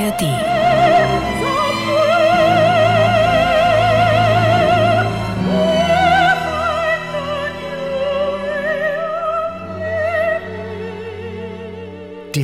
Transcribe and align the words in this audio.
ARD. 0.00 0.49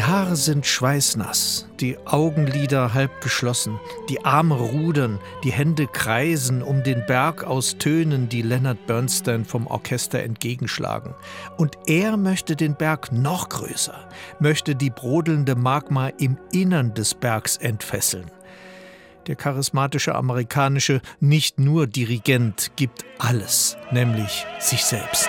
Haare 0.06 0.36
sind 0.36 0.66
schweißnass, 0.66 1.66
die 1.80 1.98
Augenlider 2.06 2.94
halb 2.94 3.20
geschlossen, 3.22 3.80
die 4.08 4.24
Arme 4.24 4.54
rudern, 4.54 5.18
die 5.42 5.50
Hände 5.50 5.88
kreisen 5.88 6.62
um 6.62 6.84
den 6.84 7.04
Berg 7.06 7.42
aus 7.42 7.76
Tönen, 7.78 8.28
die 8.28 8.42
Leonard 8.42 8.86
Bernstein 8.86 9.44
vom 9.44 9.66
Orchester 9.66 10.22
entgegenschlagen. 10.22 11.14
Und 11.56 11.76
er 11.86 12.16
möchte 12.16 12.54
den 12.54 12.76
Berg 12.76 13.10
noch 13.10 13.48
größer, 13.48 14.08
möchte 14.38 14.76
die 14.76 14.90
brodelnde 14.90 15.56
Magma 15.56 16.08
im 16.18 16.38
Innern 16.52 16.94
des 16.94 17.14
Bergs 17.14 17.56
entfesseln. 17.56 18.30
Der 19.26 19.34
charismatische 19.34 20.14
amerikanische 20.14 21.00
nicht 21.18 21.58
nur 21.58 21.88
Dirigent 21.88 22.70
gibt 22.76 23.04
alles, 23.18 23.76
nämlich 23.90 24.46
sich 24.60 24.84
selbst. 24.84 25.28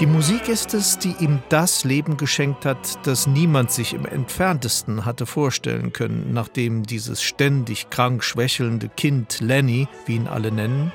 Die 0.00 0.06
Musik 0.06 0.48
ist 0.48 0.74
es, 0.74 0.98
die 0.98 1.14
ihm 1.20 1.40
das 1.48 1.84
Leben 1.84 2.16
geschenkt 2.16 2.66
hat, 2.66 3.06
das 3.06 3.26
niemand 3.26 3.70
sich 3.70 3.94
im 3.94 4.04
entferntesten 4.04 5.04
hatte 5.04 5.26
vorstellen 5.26 5.92
können, 5.92 6.32
nachdem 6.32 6.82
dieses 6.82 7.22
ständig 7.22 7.88
krank 7.90 8.24
schwächelnde 8.24 8.88
Kind 8.88 9.40
Lenny, 9.40 9.86
wie 10.06 10.16
ihn 10.16 10.26
alle 10.26 10.50
nennen, 10.50 10.92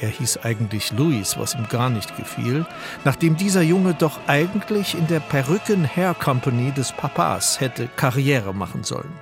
er 0.00 0.08
hieß 0.08 0.38
eigentlich 0.38 0.92
Louis, 0.92 1.38
was 1.38 1.54
ihm 1.54 1.68
gar 1.68 1.90
nicht 1.90 2.16
gefiel, 2.16 2.66
nachdem 3.04 3.36
dieser 3.36 3.62
Junge 3.62 3.94
doch 3.94 4.18
eigentlich 4.26 4.94
in 4.94 5.06
der 5.06 5.20
Perücken 5.20 5.84
Hair 5.84 6.14
Company 6.14 6.72
des 6.72 6.92
Papas 6.92 7.60
hätte 7.60 7.88
Karriere 7.96 8.54
machen 8.54 8.82
sollen. 8.82 9.12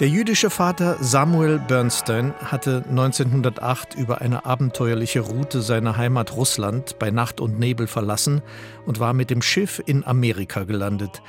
Der 0.00 0.08
jüdische 0.08 0.50
Vater 0.50 0.96
Samuel 1.00 1.60
Bernstein 1.60 2.34
hatte 2.40 2.82
1908 2.88 3.94
über 3.94 4.20
eine 4.22 4.44
abenteuerliche 4.44 5.20
Route 5.20 5.62
seine 5.62 5.96
Heimat 5.96 6.34
Russland 6.34 6.98
bei 6.98 7.12
Nacht 7.12 7.40
und 7.40 7.60
Nebel 7.60 7.86
verlassen 7.86 8.42
und 8.86 8.98
war 8.98 9.12
mit 9.14 9.30
dem 9.30 9.40
Schiff 9.40 9.80
in 9.86 10.04
Amerika 10.04 10.64
gelandet. 10.64 11.22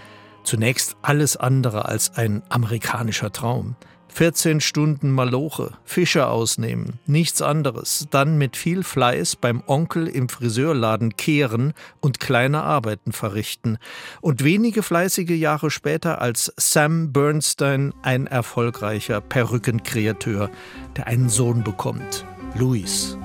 Zunächst 0.43 0.97
alles 1.03 1.37
andere 1.37 1.85
als 1.85 2.17
ein 2.17 2.41
amerikanischer 2.49 3.31
Traum. 3.31 3.75
14 4.15 4.61
Stunden 4.61 5.11
Maloche, 5.11 5.71
Fische 5.83 6.27
ausnehmen, 6.27 6.99
nichts 7.05 7.41
anderes, 7.41 8.07
dann 8.11 8.37
mit 8.37 8.55
viel 8.55 8.81
Fleiß 8.81 9.35
beim 9.35 9.61
Onkel 9.67 10.07
im 10.07 10.29
Friseurladen 10.29 11.17
kehren 11.17 11.73
und 11.99 12.21
kleine 12.21 12.63
Arbeiten 12.63 13.11
verrichten 13.11 13.77
und 14.21 14.41
wenige 14.41 14.83
fleißige 14.83 15.31
Jahre 15.31 15.69
später 15.69 16.21
als 16.21 16.53
Sam 16.55 17.11
Bernstein 17.11 17.93
ein 18.03 18.25
erfolgreicher 18.25 19.19
Perückenkreateur, 19.19 20.49
der 20.95 21.07
einen 21.07 21.27
Sohn 21.27 21.65
bekommt, 21.65 22.25
Louis. 22.57 23.17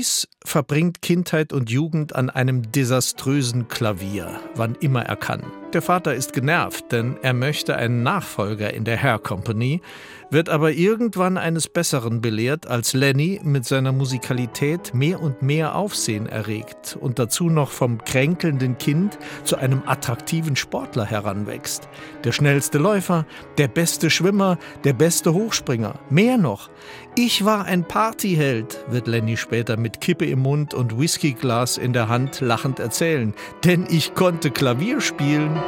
Louis 0.00 0.28
verbringt 0.42 1.02
Kindheit 1.02 1.52
und 1.52 1.68
Jugend 1.68 2.16
an 2.16 2.30
einem 2.30 2.72
desaströsen 2.72 3.68
Klavier, 3.68 4.40
wann 4.54 4.74
immer 4.76 5.04
er 5.04 5.16
kann. 5.16 5.42
Der 5.74 5.82
Vater 5.82 6.14
ist 6.14 6.32
genervt, 6.32 6.90
denn 6.90 7.16
er 7.22 7.34
möchte 7.34 7.76
einen 7.76 8.02
Nachfolger 8.02 8.74
in 8.74 8.84
der 8.84 9.00
Hair 9.00 9.18
Company, 9.20 9.82
wird 10.30 10.48
aber 10.48 10.72
irgendwann 10.72 11.36
eines 11.36 11.68
Besseren 11.68 12.20
belehrt, 12.20 12.66
als 12.66 12.92
Lenny 12.92 13.40
mit 13.44 13.64
seiner 13.64 13.92
Musikalität 13.92 14.94
mehr 14.94 15.20
und 15.20 15.42
mehr 15.42 15.76
Aufsehen 15.76 16.26
erregt 16.26 16.96
und 17.00 17.18
dazu 17.20 17.50
noch 17.50 17.70
vom 17.70 18.02
kränkelnden 18.02 18.78
Kind 18.78 19.18
zu 19.44 19.56
einem 19.56 19.82
attraktiven 19.86 20.56
Sportler 20.56 21.04
heranwächst. 21.04 21.88
Der 22.24 22.32
schnellste 22.32 22.78
Läufer, 22.78 23.26
der 23.58 23.68
beste 23.68 24.10
Schwimmer, 24.10 24.58
der 24.82 24.94
beste 24.94 25.34
Hochspringer. 25.34 26.00
Mehr 26.10 26.36
noch. 26.38 26.70
Ich 27.16 27.44
war 27.44 27.64
ein 27.64 27.86
Partyheld, 27.86 28.84
wird 28.88 29.06
Lenny 29.06 29.36
später 29.36 29.76
mit 29.76 29.89
Kippe 29.98 30.26
im 30.26 30.40
Mund 30.40 30.74
und 30.74 31.00
Whiskyglas 31.00 31.78
in 31.78 31.92
der 31.92 32.08
Hand 32.08 32.40
lachend 32.40 32.78
erzählen. 32.78 33.34
Denn 33.64 33.86
ich 33.88 34.14
konnte 34.14 34.50
Klavier 34.50 35.00
spielen. 35.00 35.58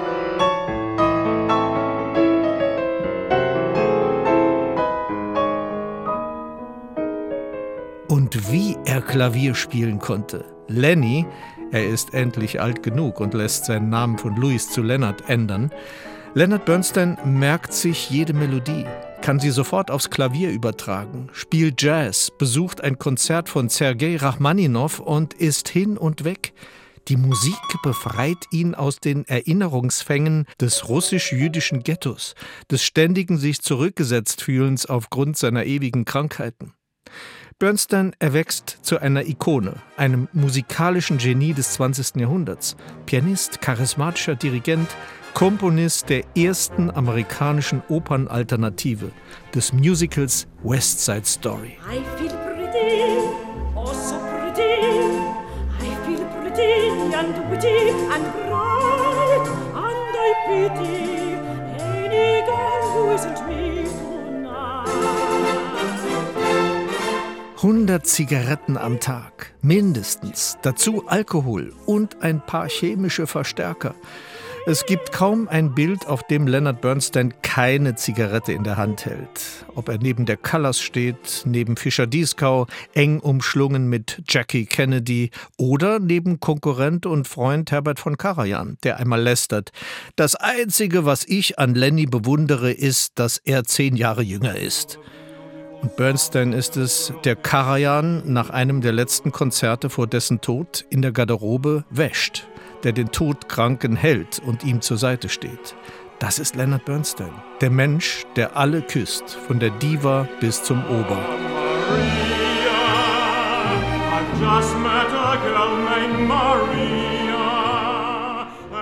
Und 8.08 8.52
wie 8.52 8.76
er 8.84 9.00
Klavier 9.00 9.54
spielen 9.54 9.98
konnte. 9.98 10.44
Lenny, 10.68 11.26
er 11.72 11.88
ist 11.88 12.12
endlich 12.12 12.60
alt 12.60 12.82
genug 12.82 13.18
und 13.18 13.32
lässt 13.32 13.64
seinen 13.64 13.88
Namen 13.88 14.18
von 14.18 14.36
Louis 14.36 14.70
zu 14.70 14.82
Leonard 14.82 15.28
ändern. 15.28 15.72
Leonard 16.34 16.65
Bernstein 16.65 17.19
merkt 17.26 17.75
sich 17.75 18.09
jede 18.09 18.32
Melodie, 18.32 18.87
kann 19.20 19.38
sie 19.38 19.50
sofort 19.50 19.91
aufs 19.91 20.09
Klavier 20.09 20.50
übertragen, 20.50 21.28
spielt 21.34 21.82
Jazz, 21.82 22.32
besucht 22.38 22.81
ein 22.81 22.98
Konzert 22.98 23.50
von 23.50 23.69
Sergei 23.69 24.16
Rachmaninow 24.16 24.98
und 25.00 25.34
ist 25.34 25.69
hin 25.69 25.98
und 25.98 26.25
weg. 26.25 26.54
Die 27.09 27.19
Musik 27.19 27.60
befreit 27.82 28.47
ihn 28.50 28.75
aus 28.75 28.98
den 28.98 29.26
Erinnerungsfängen 29.28 30.47
des 30.59 30.88
russisch-jüdischen 30.88 31.82
Ghettos, 31.82 32.34
des 32.70 32.82
ständigen 32.82 33.37
sich 33.37 33.60
zurückgesetzt 33.60 34.41
fühlens 34.41 34.87
aufgrund 34.87 35.37
seiner 35.37 35.66
ewigen 35.66 36.06
Krankheiten. 36.06 36.72
Bernstein 37.59 38.16
erwächst 38.19 38.78
zu 38.81 38.99
einer 38.99 39.26
Ikone, 39.26 39.75
einem 39.99 40.28
musikalischen 40.32 41.19
Genie 41.19 41.53
des 41.53 41.75
20. 41.75 42.16
Jahrhunderts, 42.16 42.75
Pianist, 43.04 43.60
charismatischer 43.60 44.34
Dirigent, 44.34 44.88
Komponist 45.34 46.09
der 46.09 46.25
ersten 46.37 46.91
amerikanischen 46.91 47.82
Opernalternative, 47.88 49.10
des 49.54 49.72
Musicals 49.72 50.47
West 50.62 51.04
Side 51.04 51.25
Story. 51.25 51.76
100 67.62 68.04
Zigaretten 68.04 68.76
am 68.76 68.99
Tag, 68.99 69.54
mindestens, 69.62 70.59
dazu 70.62 71.04
Alkohol 71.06 71.72
und 71.87 72.20
ein 72.20 72.44
paar 72.44 72.69
chemische 72.69 73.28
Verstärker. 73.28 73.94
Es 74.64 74.86
gibt 74.86 75.10
kaum 75.10 75.48
ein 75.48 75.74
Bild, 75.74 76.06
auf 76.06 76.22
dem 76.22 76.46
Leonard 76.46 76.80
Bernstein 76.80 77.34
keine 77.42 77.96
Zigarette 77.96 78.52
in 78.52 78.62
der 78.62 78.76
Hand 78.76 79.04
hält. 79.06 79.66
Ob 79.74 79.88
er 79.88 79.98
neben 79.98 80.24
der 80.24 80.36
Callas 80.36 80.80
steht, 80.80 81.42
neben 81.44 81.76
Fischer 81.76 82.06
Dieskau, 82.06 82.68
eng 82.94 83.18
umschlungen 83.18 83.88
mit 83.88 84.22
Jackie 84.28 84.66
Kennedy 84.66 85.32
oder 85.58 85.98
neben 85.98 86.38
Konkurrent 86.38 87.06
und 87.06 87.26
Freund 87.26 87.72
Herbert 87.72 87.98
von 87.98 88.16
Karajan, 88.16 88.78
der 88.84 88.98
einmal 88.98 89.20
lästert. 89.20 89.72
Das 90.14 90.36
Einzige, 90.36 91.04
was 91.04 91.24
ich 91.26 91.58
an 91.58 91.74
Lenny 91.74 92.06
bewundere, 92.06 92.70
ist, 92.70 93.18
dass 93.18 93.38
er 93.38 93.64
zehn 93.64 93.96
Jahre 93.96 94.22
jünger 94.22 94.54
ist. 94.54 95.00
Und 95.82 95.96
Bernstein 95.96 96.52
ist 96.52 96.76
es, 96.76 97.12
der 97.24 97.34
Karajan 97.34 98.32
nach 98.32 98.50
einem 98.50 98.80
der 98.80 98.92
letzten 98.92 99.32
Konzerte 99.32 99.90
vor 99.90 100.06
dessen 100.06 100.40
Tod 100.40 100.84
in 100.88 101.02
der 101.02 101.10
Garderobe 101.10 101.84
wäscht, 101.90 102.46
der 102.84 102.93
den 102.93 103.12
Todkranken 103.12 103.97
hält 103.97 104.41
und 104.44 104.65
ihm 104.65 104.81
zur 104.81 104.97
Seite 104.97 105.28
steht. 105.28 105.75
Das 106.19 106.38
ist 106.38 106.55
Leonard 106.55 106.84
Bernstein, 106.84 107.32
der 107.61 107.70
Mensch, 107.70 108.25
der 108.37 108.56
alle 108.56 108.82
küsst, 108.82 109.38
von 109.46 109.58
der 109.58 109.70
Diva 109.70 110.29
bis 110.40 110.62
zum 110.62 110.84
Ober. 110.87 111.19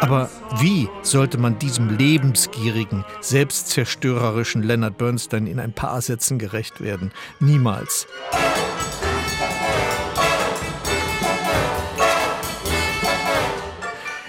Aber 0.01 0.29
wie 0.59 0.89
sollte 1.03 1.39
man 1.39 1.59
diesem 1.59 1.97
lebensgierigen, 1.97 3.05
selbstzerstörerischen 3.21 4.63
Leonard 4.63 4.99
Bernstein 4.99 5.47
in 5.47 5.61
ein 5.61 5.73
paar 5.73 6.03
Sätzen 6.03 6.39
gerecht 6.39 6.81
werden? 6.81 7.13
Niemals. 7.39 8.07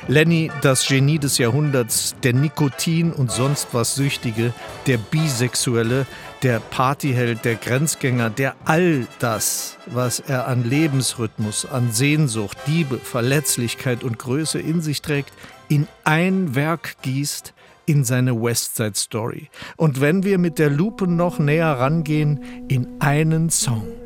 Lenny, 0.07 0.51
das 0.61 0.87
Genie 0.87 1.19
des 1.19 1.37
Jahrhunderts, 1.37 2.15
der 2.23 2.33
Nikotin 2.33 3.13
und 3.13 3.31
sonst 3.31 3.67
was 3.73 3.95
Süchtige, 3.95 4.53
der 4.87 4.97
Bisexuelle, 4.97 6.07
der 6.41 6.59
Partyheld, 6.59 7.45
der 7.45 7.55
Grenzgänger, 7.55 8.31
der 8.31 8.55
all 8.65 9.05
das, 9.19 9.77
was 9.85 10.19
er 10.19 10.47
an 10.47 10.67
Lebensrhythmus, 10.67 11.65
an 11.65 11.91
Sehnsucht, 11.91 12.57
Liebe, 12.65 12.97
Verletzlichkeit 12.97 14.03
und 14.03 14.17
Größe 14.17 14.59
in 14.59 14.81
sich 14.81 15.01
trägt, 15.01 15.33
in 15.69 15.87
ein 16.03 16.55
Werk 16.55 16.95
gießt, 17.03 17.53
in 17.85 18.03
seine 18.03 18.41
West 18.41 18.77
Side 18.77 18.95
Story. 18.95 19.49
Und 19.77 20.01
wenn 20.01 20.23
wir 20.23 20.39
mit 20.39 20.57
der 20.57 20.69
Lupe 20.69 21.07
noch 21.07 21.37
näher 21.37 21.79
rangehen, 21.79 22.65
in 22.67 22.87
einen 22.99 23.49
Song. 23.49 24.00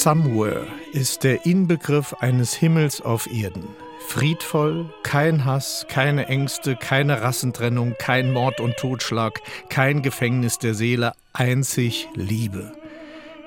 Somewhere 0.00 0.64
ist 0.92 1.24
der 1.24 1.44
Inbegriff 1.44 2.14
eines 2.20 2.54
Himmels 2.54 3.00
auf 3.00 3.26
Erden. 3.32 3.64
Friedvoll, 4.06 4.88
kein 5.02 5.44
Hass, 5.44 5.86
keine 5.88 6.28
Ängste, 6.28 6.76
keine 6.76 7.20
Rassentrennung, 7.20 7.96
kein 7.98 8.32
Mord 8.32 8.60
und 8.60 8.76
Totschlag, 8.76 9.40
kein 9.70 10.02
Gefängnis 10.02 10.58
der 10.58 10.74
Seele, 10.74 11.14
einzig 11.32 12.06
Liebe. 12.14 12.74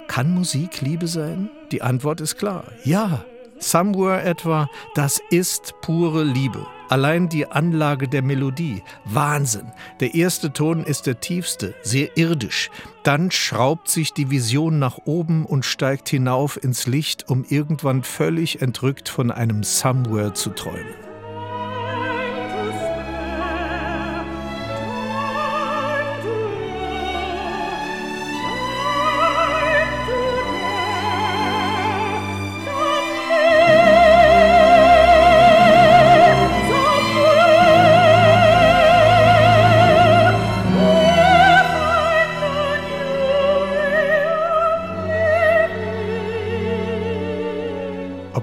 Kann 0.09 0.33
Musik 0.33 0.81
Liebe 0.81 1.07
sein? 1.07 1.49
Die 1.71 1.83
Antwort 1.83 2.19
ist 2.19 2.35
klar. 2.35 2.65
Ja. 2.83 3.23
Somewhere 3.59 4.21
etwa, 4.21 4.69
das 4.93 5.21
ist 5.29 5.73
pure 5.81 6.25
Liebe. 6.25 6.67
Allein 6.91 7.29
die 7.29 7.49
Anlage 7.49 8.09
der 8.09 8.21
Melodie. 8.21 8.83
Wahnsinn. 9.05 9.71
Der 10.01 10.13
erste 10.13 10.51
Ton 10.51 10.83
ist 10.83 11.07
der 11.07 11.21
tiefste, 11.21 11.73
sehr 11.83 12.17
irdisch. 12.17 12.69
Dann 13.03 13.31
schraubt 13.31 13.87
sich 13.87 14.11
die 14.11 14.29
Vision 14.29 14.77
nach 14.77 14.97
oben 15.05 15.45
und 15.45 15.63
steigt 15.63 16.09
hinauf 16.09 16.61
ins 16.61 16.87
Licht, 16.87 17.29
um 17.29 17.45
irgendwann 17.47 18.03
völlig 18.03 18.61
entrückt 18.61 19.07
von 19.07 19.31
einem 19.31 19.63
Somewhere 19.63 20.33
zu 20.33 20.49
träumen. 20.49 21.10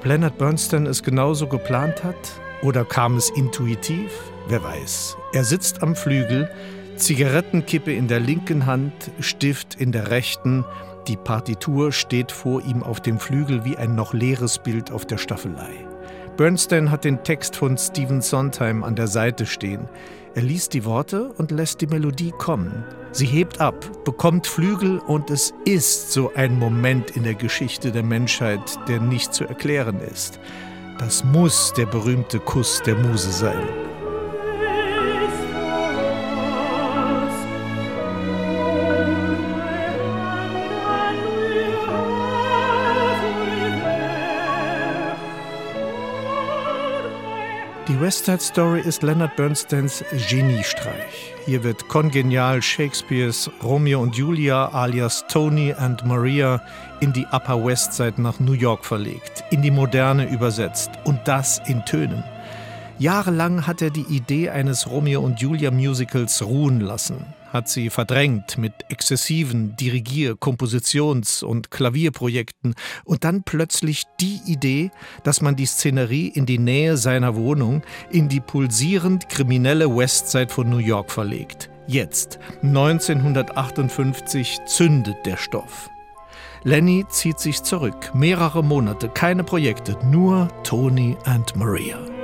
Leonard 0.09 0.39
Bernstein 0.39 0.87
es 0.87 1.03
genauso 1.03 1.47
geplant 1.47 2.03
hat 2.03 2.41
oder 2.63 2.87
kam 2.87 3.19
es 3.19 3.29
intuitiv, 3.29 4.11
wer 4.49 4.65
weiß. 4.65 5.19
Er 5.35 5.45
sitzt 5.45 5.83
am 5.83 5.95
Flügel, 5.95 6.51
Zigarettenkippe 6.97 7.93
in 7.93 8.09
der 8.09 8.19
linken 8.19 8.65
Hand, 8.65 9.11
Stift 9.21 9.75
in 9.75 9.93
der 9.93 10.11
rechten, 10.11 10.65
die 11.09 11.19
Partitur 11.19 11.93
steht 11.93 12.33
vor 12.33 12.63
ihm 12.63 12.83
auf 12.83 13.01
dem 13.01 13.19
Flügel 13.19 13.67
wie 13.67 13.77
ein 13.77 13.97
noch 13.97 14.15
leeres 14.15 14.59
Bild 14.59 14.91
auf 14.91 15.05
der 15.05 15.19
Staffelei. 15.19 15.88
Bernstein 16.39 16.93
hat 16.93 17.03
den 17.03 17.25
Text 17.25 17.57
von 17.57 17.77
Stephen 17.77 18.21
Sondheim 18.23 18.85
an 18.85 18.95
der 18.95 19.09
Seite 19.09 19.45
stehen. 19.45 19.89
Er 20.37 20.43
liest 20.43 20.73
die 20.73 20.85
Worte 20.85 21.33
und 21.37 21.51
lässt 21.51 21.81
die 21.81 21.89
Melodie 21.89 22.31
kommen. 22.31 22.85
Sie 23.11 23.27
hebt 23.27 23.61
ab, 23.61 24.05
bekommt 24.05 24.47
Flügel 24.47 25.01
und 25.01 25.31
es 25.31 25.53
ist 25.65 26.13
so 26.13 26.33
ein 26.37 26.57
Moment 26.57 27.11
in 27.17 27.25
der 27.25 27.35
Geschichte 27.35 27.91
der 27.91 28.05
Menschheit, 28.05 28.79
der 28.87 29.01
nicht 29.01 29.35
zu 29.35 29.47
erklären 29.47 29.99
ist. 30.01 30.39
Das 31.01 31.25
muss 31.25 31.73
der 31.73 31.87
berühmte 31.87 32.39
Kuss 32.39 32.83
der 32.87 32.95
Muse 32.95 33.33
sein. 33.33 33.88
West 48.09 48.25
Side 48.25 48.41
Story 48.41 48.81
ist 48.81 49.03
Leonard 49.03 49.37
Bernsteins 49.37 50.03
Geniestreich. 50.31 51.35
Hier 51.45 51.63
wird 51.63 51.89
kongenial 51.89 52.63
Shakespeares 52.63 53.51
Romeo 53.63 54.01
und 54.01 54.17
Julia 54.17 54.71
alias 54.73 55.27
Tony 55.29 55.75
and 55.75 56.07
Maria 56.07 56.63
in 57.01 57.13
die 57.13 57.27
Upper 57.33 57.63
West 57.63 57.93
Side 57.93 58.15
nach 58.17 58.41
New 58.41 58.55
York 58.55 58.87
verlegt, 58.87 59.45
in 59.51 59.61
die 59.61 59.71
Moderne 59.71 60.27
übersetzt 60.31 60.93
und 61.05 61.21
das 61.27 61.61
in 61.67 61.85
Tönen. 61.85 62.25
Jahrelang 62.99 63.67
hat 63.67 63.83
er 63.83 63.91
die 63.91 64.07
Idee 64.09 64.49
eines 64.49 64.89
Romeo 64.89 65.21
und 65.21 65.43
Julia 65.43 65.71
Musicals 65.71 66.43
ruhen 66.43 66.81
lassen 66.81 67.27
hat 67.49 67.69
sie 67.69 67.91
verdrängt 67.91 68.59
mit 68.59 68.73
exzessiven 68.89 69.77
Dirigier-, 69.77 70.37
Kompositions- 70.37 71.43
und 71.43 71.71
Klavierprojekten 71.71 72.75
und 73.05 73.25
dann 73.25 73.43
plötzlich 73.43 74.05
die 74.21 74.41
Idee, 74.47 74.91
dass 75.25 75.41
man 75.41 75.57
die 75.57 75.67
Szenerie 75.67 76.29
in 76.29 76.47
die 76.47 76.59
Nähe 76.59 76.97
seiner 76.97 77.37
Wohnung, 77.37 77.83
in 78.11 78.29
die 78.29 78.41
pulsierend 78.41 79.29
kriminelle 79.29 79.89
Westside 79.89 80.49
von 80.49 80.69
New 80.69 80.79
York 80.79 81.11
verlegt. 81.11 81.71
Jetzt, 81.87 82.39
1958, 82.63 84.59
zündet 84.67 85.25
der 85.25 85.37
Stoff. 85.37 85.89
Lenny 86.65 87.07
zieht 87.09 87.39
sich 87.39 87.63
zurück, 87.63 88.13
mehrere 88.15 88.63
Monate, 88.63 89.09
keine 89.09 89.45
Projekte, 89.45 89.97
nur 90.05 90.49
Tony 90.65 91.17
and 91.25 91.57
Maria. 91.57 92.18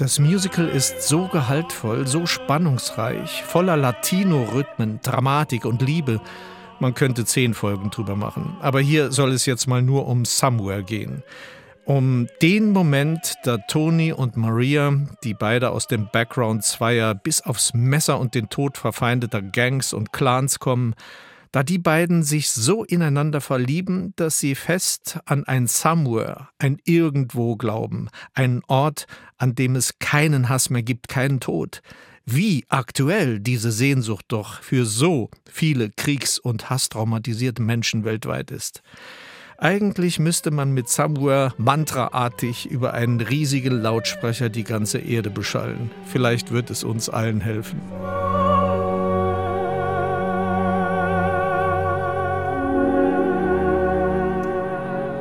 Das 0.00 0.18
Musical 0.18 0.66
ist 0.66 1.02
so 1.02 1.28
gehaltvoll, 1.28 2.06
so 2.06 2.24
spannungsreich, 2.24 3.42
voller 3.42 3.76
Latino-Rhythmen, 3.76 5.00
Dramatik 5.02 5.66
und 5.66 5.82
Liebe. 5.82 6.22
Man 6.78 6.94
könnte 6.94 7.26
zehn 7.26 7.52
Folgen 7.52 7.90
drüber 7.90 8.16
machen. 8.16 8.56
Aber 8.62 8.80
hier 8.80 9.12
soll 9.12 9.30
es 9.32 9.44
jetzt 9.44 9.66
mal 9.66 9.82
nur 9.82 10.08
um 10.08 10.24
Somewhere 10.24 10.82
gehen. 10.82 11.22
Um 11.84 12.28
den 12.40 12.70
Moment, 12.70 13.34
da 13.44 13.58
Tony 13.58 14.10
und 14.10 14.38
Maria, 14.38 14.90
die 15.22 15.34
beide 15.34 15.68
aus 15.68 15.86
dem 15.86 16.08
Background 16.10 16.64
zweier 16.64 17.14
bis 17.14 17.42
aufs 17.42 17.74
Messer 17.74 18.18
und 18.18 18.34
den 18.34 18.48
Tod 18.48 18.78
verfeindeter 18.78 19.42
Gangs 19.42 19.92
und 19.92 20.14
Clans 20.14 20.60
kommen, 20.60 20.94
da 21.52 21.62
die 21.62 21.78
beiden 21.78 22.22
sich 22.22 22.50
so 22.50 22.84
ineinander 22.84 23.40
verlieben, 23.40 24.12
dass 24.16 24.38
sie 24.38 24.54
fest 24.54 25.18
an 25.24 25.44
ein 25.44 25.66
Somewhere, 25.66 26.48
ein 26.58 26.78
Irgendwo 26.84 27.56
glauben, 27.56 28.08
einen 28.34 28.62
Ort, 28.68 29.06
an 29.36 29.54
dem 29.54 29.74
es 29.74 29.98
keinen 29.98 30.48
Hass 30.48 30.70
mehr 30.70 30.82
gibt, 30.82 31.08
keinen 31.08 31.40
Tod. 31.40 31.82
Wie 32.24 32.64
aktuell 32.68 33.40
diese 33.40 33.72
Sehnsucht 33.72 34.26
doch 34.28 34.62
für 34.62 34.84
so 34.84 35.30
viele 35.50 35.90
kriegs- 35.90 36.38
und 36.38 36.70
hasstraumatisierte 36.70 37.62
Menschen 37.62 38.04
weltweit 38.04 38.52
ist. 38.52 38.82
Eigentlich 39.58 40.18
müsste 40.18 40.50
man 40.50 40.72
mit 40.72 40.88
Somewhere 40.88 41.52
mantraartig 41.58 42.64
über 42.70 42.94
einen 42.94 43.20
riesigen 43.20 43.82
Lautsprecher 43.82 44.48
die 44.48 44.64
ganze 44.64 44.98
Erde 44.98 45.28
beschallen. 45.28 45.90
Vielleicht 46.06 46.50
wird 46.50 46.70
es 46.70 46.84
uns 46.84 47.10
allen 47.10 47.40
helfen. 47.40 47.80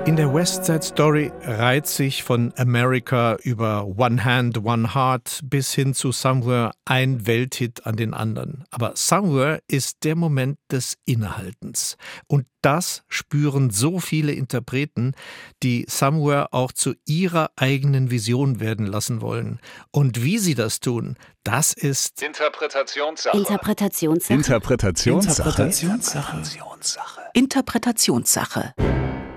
In 0.06 0.16
der 0.16 0.34
West 0.34 0.66
Side 0.66 0.82
Story 0.82 1.32
reiht 1.42 1.86
sich 1.86 2.24
von 2.24 2.54
America 2.58 3.36
über 3.44 3.86
One 3.86 4.24
Hand, 4.24 4.64
One 4.64 4.96
Heart 4.96 5.42
bis 5.44 5.74
hin 5.74 5.94
zu 5.94 6.12
Somewhere 6.12 6.72
ein 6.86 7.28
Welthit 7.28 7.86
an 7.86 7.96
den 7.96 8.14
anderen. 8.14 8.64
Aber 8.72 8.94
Somewhere 8.96 9.60
ist 9.68 10.04
der 10.04 10.16
Moment 10.16 10.58
des 10.72 10.98
Innehaltens. 11.06 11.98
Und 12.28 12.48
das 12.62 13.04
spüren 13.08 13.70
so 13.70 14.00
viele 14.00 14.32
Interpreten, 14.32 15.14
die 15.62 15.86
Somewhere 15.88 16.54
auch 16.54 16.72
zu 16.72 16.96
ihrer 17.06 17.52
eigenen 17.56 18.10
Vision 18.10 18.60
werden 18.60 18.88
lassen 18.88 19.22
wollen. 19.22 19.60
Und 19.92 20.24
wie 20.24 20.40
sie 20.40 20.56
das 20.56 20.80
tun, 20.80 21.18
das 21.44 21.74
ist 21.74 22.24
Interpretationssache. 22.24 23.38
Interpretationssache. 23.38 24.34
Interpretationssache. 24.34 25.50
Interpretationssache. 25.50 27.22
Interpretationssache. 27.34 28.74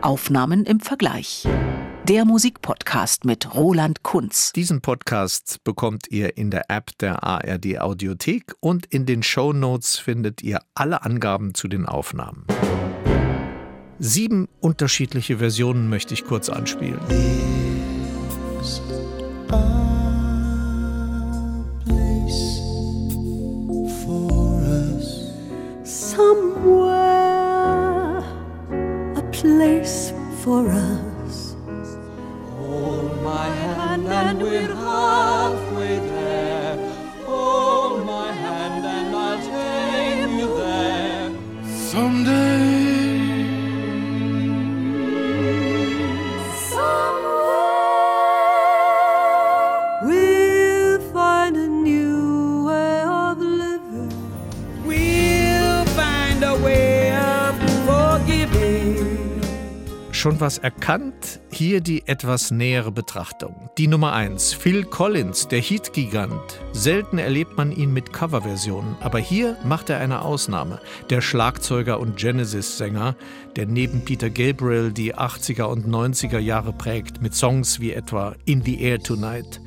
Aufnahmen 0.02 0.64
im 0.64 0.80
Vergleich. 0.80 1.46
Der 2.08 2.24
Musikpodcast 2.24 3.24
mit 3.24 3.54
Roland 3.54 4.02
Kunz. 4.02 4.52
Diesen 4.52 4.80
Podcast 4.80 5.62
bekommt 5.64 6.08
ihr 6.10 6.36
in 6.36 6.50
der 6.50 6.68
App 6.68 6.90
der 6.98 7.22
ARD 7.22 7.78
Audiothek 7.78 8.54
und 8.60 8.86
in 8.86 9.06
den 9.06 9.22
Show 9.22 9.52
Notes 9.52 9.98
findet 9.98 10.42
ihr 10.42 10.60
alle 10.74 11.02
Angaben 11.02 11.54
zu 11.54 11.68
den 11.68 11.86
Aufnahmen. 11.86 12.46
Sieben 13.98 14.48
unterschiedliche 14.60 15.38
Versionen 15.38 15.88
möchte 15.88 16.14
ich 16.14 16.24
kurz 16.24 16.48
anspielen. 16.48 17.00
Somewhere, 18.62 19.91
Schon 60.22 60.40
was 60.40 60.58
erkannt? 60.58 61.40
Hier 61.50 61.80
die 61.80 62.06
etwas 62.06 62.52
nähere 62.52 62.92
Betrachtung. 62.92 63.68
Die 63.76 63.88
Nummer 63.88 64.12
1, 64.12 64.52
Phil 64.54 64.84
Collins, 64.84 65.48
der 65.48 65.58
Hit-Gigant. 65.58 66.60
Selten 66.70 67.18
erlebt 67.18 67.56
man 67.56 67.72
ihn 67.72 67.92
mit 67.92 68.12
Coverversionen, 68.12 68.94
aber 69.00 69.18
hier 69.18 69.56
macht 69.64 69.90
er 69.90 69.98
eine 69.98 70.22
Ausnahme. 70.22 70.80
Der 71.10 71.22
Schlagzeuger 71.22 71.98
und 71.98 72.18
Genesis-Sänger, 72.18 73.16
der 73.56 73.66
neben 73.66 74.04
Peter 74.04 74.30
Gabriel 74.30 74.92
die 74.92 75.12
80er 75.12 75.64
und 75.64 75.88
90er 75.88 76.38
Jahre 76.38 76.72
prägt, 76.72 77.20
mit 77.20 77.34
Songs 77.34 77.80
wie 77.80 77.92
etwa 77.92 78.36
In 78.44 78.62
the 78.62 78.80
Air 78.80 79.00
Tonight. 79.00 79.60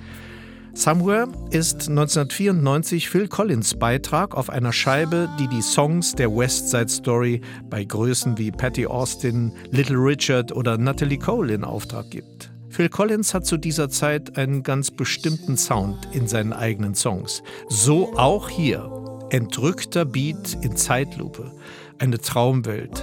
Somewhere 0.78 1.30
ist 1.52 1.88
1994 1.88 3.10
Phil 3.10 3.30
Collins 3.30 3.76
Beitrag 3.76 4.36
auf 4.36 4.50
einer 4.50 4.74
Scheibe, 4.74 5.30
die 5.40 5.48
die 5.48 5.62
Songs 5.62 6.14
der 6.16 6.36
West 6.36 6.70
Side 6.70 6.90
Story 6.90 7.40
bei 7.70 7.86
Größen 7.86 8.38
wie 8.38 8.52
Patty 8.52 8.86
Austin, 8.86 9.54
Little 9.72 9.96
Richard 9.96 10.52
oder 10.52 10.78
Natalie 10.78 11.18
Cole 11.18 11.54
in 11.54 11.64
Auftrag 11.64 12.12
gibt. 12.12 12.52
Phil 12.68 12.90
Collins 12.90 13.34
hat 13.34 13.46
zu 13.46 13.56
dieser 13.56 13.90
Zeit 13.90 14.38
einen 14.38 14.64
ganz 14.64 14.92
bestimmten 14.92 15.56
Sound 15.56 16.10
in 16.12 16.28
seinen 16.28 16.52
eigenen 16.52 16.94
Songs. 16.94 17.42
So 17.70 18.14
auch 18.18 18.50
hier. 18.50 18.92
Entrückter 19.30 20.04
Beat 20.04 20.58
in 20.62 20.76
Zeitlupe. 20.76 21.54
Eine 22.00 22.20
Traumwelt. 22.20 23.02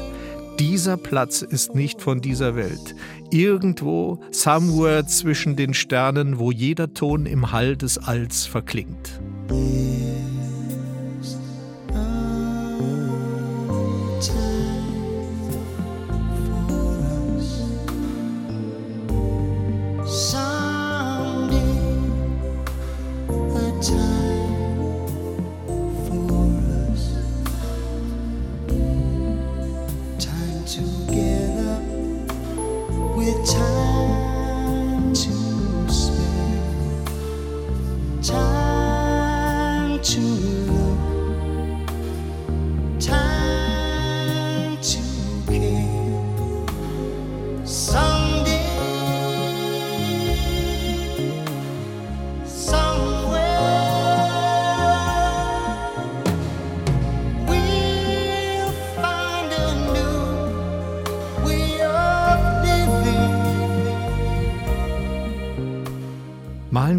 Dieser 0.58 0.98
Platz 0.98 1.40
ist 1.40 1.74
nicht 1.74 2.02
von 2.02 2.20
dieser 2.20 2.54
Welt. 2.54 2.94
Irgendwo, 3.32 4.20
somewhere 4.30 5.06
zwischen 5.06 5.56
den 5.56 5.72
Sternen, 5.72 6.38
wo 6.38 6.52
jeder 6.52 6.92
Ton 6.92 7.24
im 7.24 7.50
Hall 7.50 7.78
des 7.78 7.96
Alls 7.96 8.44
verklingt. 8.44 9.22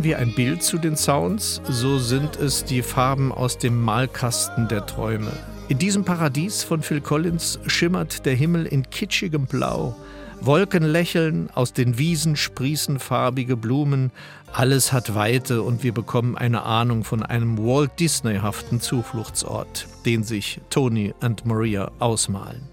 Wir 0.03 0.19
ein 0.19 0.33
Bild 0.33 0.61
zu 0.61 0.77
den 0.77 0.97
Sounds, 0.97 1.61
so 1.69 1.97
sind 1.97 2.35
es 2.35 2.65
die 2.65 2.81
Farben 2.81 3.31
aus 3.31 3.57
dem 3.57 3.81
Malkasten 3.81 4.67
der 4.67 4.85
Träume. 4.85 5.31
In 5.69 5.77
diesem 5.77 6.03
Paradies 6.03 6.61
von 6.61 6.81
Phil 6.81 6.99
Collins 6.99 7.57
schimmert 7.67 8.25
der 8.25 8.35
Himmel 8.35 8.65
in 8.65 8.89
kitschigem 8.89 9.45
Blau. 9.45 9.95
Wolken 10.41 10.83
lächeln, 10.83 11.49
aus 11.53 11.71
den 11.71 11.97
Wiesen 11.97 12.35
sprießen 12.35 12.99
farbige 12.99 13.55
Blumen, 13.55 14.11
alles 14.51 14.91
hat 14.91 15.15
Weite 15.15 15.61
und 15.61 15.83
wir 15.83 15.93
bekommen 15.93 16.35
eine 16.35 16.63
Ahnung 16.63 17.05
von 17.05 17.23
einem 17.23 17.57
Walt 17.57 17.97
Disney-haften 17.97 18.81
Zufluchtsort, 18.81 19.87
den 20.05 20.25
sich 20.25 20.59
Tony 20.69 21.13
und 21.21 21.45
Maria 21.45 21.89
ausmalen. 21.99 22.63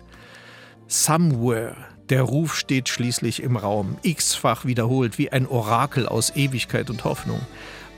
Somewhere. 0.89 1.77
Der 2.11 2.23
Ruf 2.23 2.57
steht 2.57 2.89
schließlich 2.89 3.41
im 3.41 3.57
Raum, 3.57 3.97
x-fach 4.03 4.65
wiederholt 4.65 5.17
wie 5.17 5.31
ein 5.31 5.47
Orakel 5.47 6.09
aus 6.09 6.35
Ewigkeit 6.35 6.91
und 6.91 7.05
Hoffnung. 7.05 7.41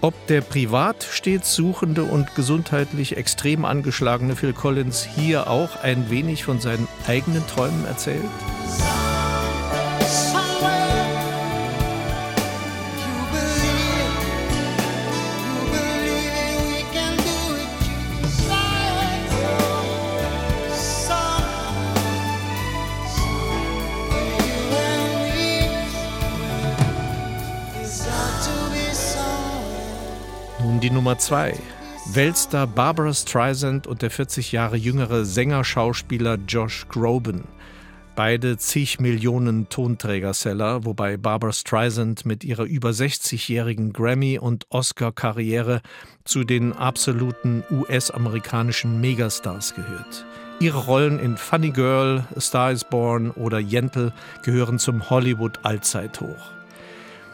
Ob 0.03 0.15
der 0.27 0.43
privat 0.43 1.03
stets 1.03 1.55
suchende 1.55 2.05
und 2.05 2.35
gesundheitlich 2.35 3.17
extrem 3.17 3.65
angeschlagene 3.65 4.37
Phil 4.37 4.53
Collins 4.53 5.03
hier 5.03 5.49
auch 5.49 5.83
ein 5.83 6.11
wenig 6.11 6.45
von 6.45 6.61
seinen 6.61 6.89
eigenen 7.07 7.47
Träumen 7.47 7.87
erzählt? 7.87 8.21
Nummer 31.13 31.21
zwei. 31.21 31.55
Weltstar 32.15 32.67
Barbara 32.67 33.13
Streisand 33.13 33.87
und 33.87 34.01
der 34.01 34.11
40 34.11 34.51
Jahre 34.51 34.79
jüngere 34.79 35.27
Sänger-Schauspieler 35.27 36.39
Josh 36.49 36.87
Groban. 36.89 37.45
Beide 38.17 38.57
zig 38.57 38.99
Millionen 38.99 39.69
Tonträgerseller, 39.69 40.87
wobei 40.87 41.19
Barbara 41.19 41.53
Streisand 41.53 42.25
mit 42.25 42.45
ihrer 42.45 42.65
über 42.65 42.89
60-jährigen 42.93 43.93
Grammy- 43.93 44.39
und 44.39 44.65
Oscar-Karriere 44.71 45.83
zu 46.25 46.45
den 46.45 46.73
absoluten 46.73 47.63
US-amerikanischen 47.71 48.99
Megastars 49.03 49.75
gehört. 49.75 50.25
Ihre 50.61 50.79
Rollen 50.79 51.19
in 51.19 51.37
Funny 51.37 51.73
Girl, 51.73 52.25
A 52.35 52.41
Star 52.41 52.73
is 52.73 52.85
Born 52.85 53.33
oder 53.33 53.59
Yentl 53.59 54.15
gehören 54.45 54.79
zum 54.79 55.11
Hollywood-Allzeithoch. 55.11 56.62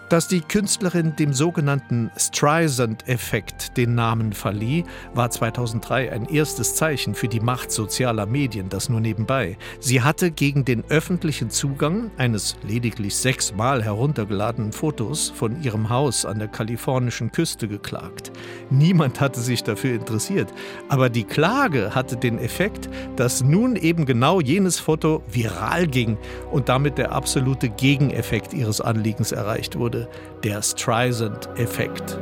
Dass 0.08 0.26
die 0.26 0.40
Künstlerin 0.40 1.16
dem 1.16 1.34
sogenannten 1.34 2.10
Streisand-Effekt 2.16 3.76
den 3.76 3.94
Namen 3.94 4.32
verlieh, 4.32 4.84
war 5.12 5.30
2003 5.30 6.10
ein 6.10 6.24
erstes 6.24 6.76
Zeichen 6.76 7.14
für 7.14 7.28
die 7.28 7.40
Macht 7.40 7.70
sozialer 7.70 8.24
Medien, 8.24 8.70
das 8.70 8.88
nur 8.88 9.00
nebenbei. 9.00 9.58
Sie 9.80 10.00
hatte 10.00 10.30
gegen 10.30 10.64
den 10.64 10.82
öffentlichen 10.88 11.50
Zugang 11.50 12.10
eines 12.16 12.56
lediglich 12.66 13.16
sechsmal 13.16 13.84
heruntergeladenen 13.84 14.72
Fotos 14.72 15.28
von 15.28 15.62
ihrem 15.62 15.90
Haus 15.90 16.24
an 16.24 16.38
der 16.38 16.48
kalifornischen 16.48 17.30
Küste 17.30 17.68
geklagt. 17.68 18.32
Niemand 18.70 19.20
hatte 19.20 19.40
sich 19.40 19.62
dafür 19.62 19.94
interessiert, 19.94 20.54
aber 20.88 21.10
die 21.10 21.24
Klage 21.24 21.94
hatte 21.94 22.16
den 22.16 22.38
Effekt, 22.38 22.88
dass 23.16 23.42
nun 23.42 23.76
eben 23.76 24.06
genau 24.06 24.40
jenes 24.40 24.80
Foto 24.80 25.22
viral 25.30 25.86
ging 25.86 26.16
und 26.50 26.70
damit 26.70 26.96
der 26.96 27.12
absolute 27.12 27.68
Gegeneffekt 27.68 28.54
ihres 28.54 28.80
Anliegens 28.80 29.32
erreicht 29.32 29.78
wurde, 29.78 29.98
der 30.45 30.62
Streisand-Effekt. 30.62 32.19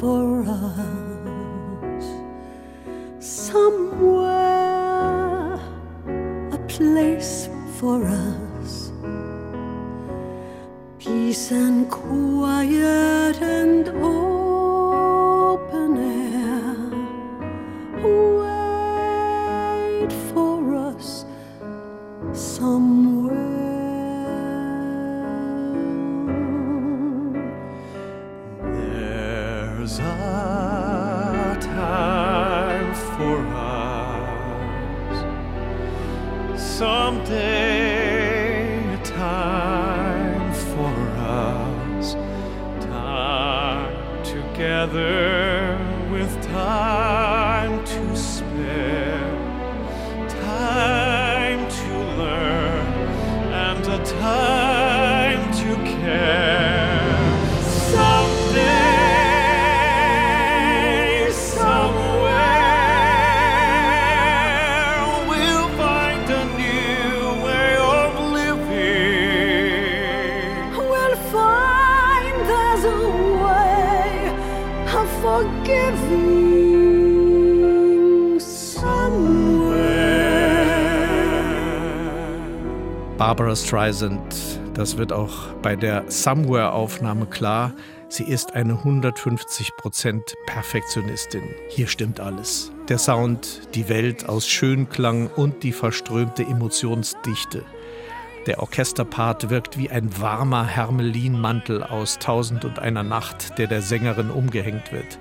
For 0.00 0.42
us 0.42 2.04
somewhere, 3.18 4.58
a 6.52 6.58
place 6.68 7.48
for 7.78 8.04
us. 8.04 8.92
Peace 10.98 11.52
and 11.52 11.90
quiet 11.90 13.40
and 13.42 13.88
open 13.88 14.27
Barbara 83.28 83.54
Streisand, 83.54 84.58
das 84.72 84.96
wird 84.96 85.12
auch 85.12 85.52
bei 85.60 85.76
der 85.76 86.10
Somewhere-Aufnahme 86.10 87.26
klar. 87.26 87.74
Sie 88.08 88.24
ist 88.24 88.54
eine 88.54 88.72
150% 88.72 90.34
Perfektionistin. 90.46 91.42
Hier 91.68 91.88
stimmt 91.88 92.20
alles. 92.20 92.72
Der 92.88 92.96
Sound, 92.96 93.68
die 93.74 93.90
Welt 93.90 94.26
aus 94.30 94.48
Schönklang 94.48 95.26
und 95.26 95.62
die 95.62 95.72
verströmte 95.72 96.42
Emotionsdichte. 96.42 97.66
Der 98.46 98.60
Orchesterpart 98.60 99.50
wirkt 99.50 99.76
wie 99.76 99.90
ein 99.90 100.18
warmer 100.18 100.64
Hermelinmantel 100.64 101.82
aus 101.82 102.18
Tausend 102.18 102.64
und 102.64 102.78
einer 102.78 103.02
Nacht, 103.02 103.58
der 103.58 103.66
der 103.66 103.82
Sängerin 103.82 104.30
umgehängt 104.30 104.90
wird. 104.90 105.18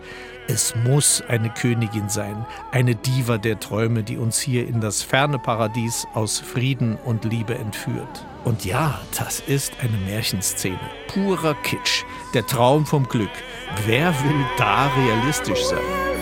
Es 0.50 0.74
muss 0.76 1.22
eine 1.28 1.50
Königin 1.50 2.08
sein, 2.08 2.46
eine 2.72 2.96
Diva 2.96 3.38
der 3.38 3.60
Träume, 3.60 4.04
die 4.04 4.18
uns 4.18 4.40
hier 4.40 4.66
in 4.66 4.80
das 4.80 5.04
ferne 5.04 5.40
Paradies 5.40 6.08
aus 6.14 6.40
Frieden 6.40 6.98
und 7.04 7.26
Liebe 7.26 7.56
entführt. 7.56 8.26
Und 8.46 8.64
ja, 8.64 9.02
das 9.18 9.42
ist 9.42 9.74
eine 9.82 9.98
Märchenszene. 9.98 10.80
Purer 11.10 11.54
Kitsch, 11.64 12.04
der 12.34 12.48
Traum 12.48 12.86
vom 12.86 13.06
Glück. 13.10 13.30
Wer 13.86 14.14
will 14.24 14.46
da 14.58 14.90
realistisch 14.96 15.64
sein? 15.66 16.17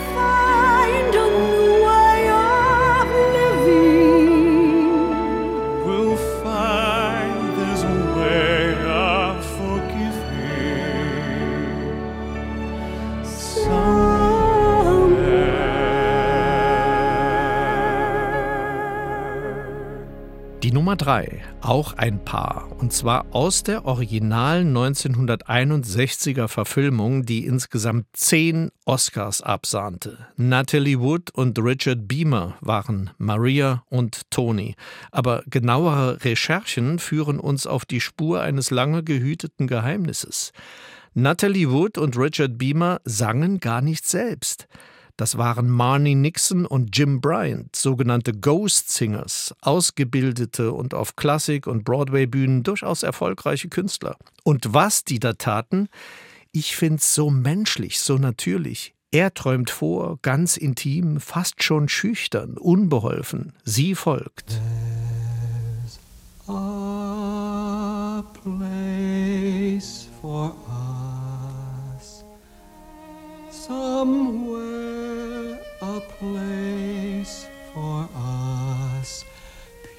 Nummer 20.86 20.94
drei, 20.94 21.42
auch 21.62 21.94
ein 21.94 22.24
Paar, 22.24 22.68
und 22.78 22.92
zwar 22.92 23.26
aus 23.34 23.64
der 23.64 23.86
originalen 23.86 24.72
1961er 24.72 26.46
Verfilmung, 26.46 27.26
die 27.26 27.44
insgesamt 27.44 28.06
zehn 28.12 28.70
Oscars 28.84 29.42
absahnte. 29.42 30.28
Natalie 30.36 31.00
Wood 31.00 31.32
und 31.32 31.58
Richard 31.58 32.06
Beamer 32.06 32.56
waren 32.60 33.10
Maria 33.18 33.82
und 33.88 34.30
Tony. 34.30 34.76
Aber 35.10 35.42
genauere 35.48 36.24
Recherchen 36.24 37.00
führen 37.00 37.40
uns 37.40 37.66
auf 37.66 37.84
die 37.84 38.00
Spur 38.00 38.40
eines 38.40 38.70
lange 38.70 39.02
gehüteten 39.02 39.66
Geheimnisses. 39.66 40.52
Natalie 41.14 41.68
Wood 41.68 41.98
und 41.98 42.16
Richard 42.16 42.58
Beamer 42.58 43.00
sangen 43.04 43.58
gar 43.58 43.80
nicht 43.80 44.06
selbst. 44.06 44.68
Das 45.16 45.38
waren 45.38 45.70
Marnie 45.70 46.14
Nixon 46.14 46.66
und 46.66 46.96
Jim 46.96 47.22
Bryant, 47.22 47.74
sogenannte 47.74 48.34
Ghost 48.34 48.90
Singers, 48.90 49.54
ausgebildete 49.62 50.72
und 50.72 50.92
auf 50.92 51.16
Klassik- 51.16 51.66
und 51.66 51.84
Broadway-Bühnen 51.84 52.62
durchaus 52.62 53.02
erfolgreiche 53.02 53.68
Künstler. 53.68 54.16
Und 54.44 54.74
was 54.74 55.04
die 55.04 55.18
da 55.18 55.32
taten, 55.32 55.88
ich 56.52 56.76
find's 56.76 57.14
so 57.14 57.30
menschlich, 57.30 57.98
so 58.00 58.18
natürlich. 58.18 58.94
Er 59.10 59.32
träumt 59.32 59.70
vor, 59.70 60.18
ganz 60.20 60.58
intim, 60.58 61.20
fast 61.20 61.62
schon 61.62 61.88
schüchtern, 61.88 62.58
unbeholfen. 62.58 63.54
Sie 63.64 63.94
folgt. 63.94 64.60
a 66.48 68.22
place 68.34 70.08
for 70.20 70.54
us. 70.68 72.22
Somewhere 73.50 74.65
place 76.18 77.46
for 77.72 78.08
us. 78.16 79.24